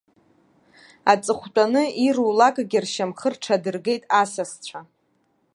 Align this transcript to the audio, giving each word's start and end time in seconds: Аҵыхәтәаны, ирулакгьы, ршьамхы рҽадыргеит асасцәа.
Аҵыхәтәаны, 1.11 1.83
ирулакгьы, 2.05 2.79
ршьамхы 2.83 3.27
рҽадыргеит 3.33 4.03
асасцәа. 4.21 4.79